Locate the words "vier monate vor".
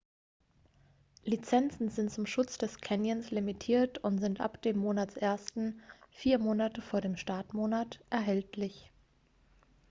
6.09-7.01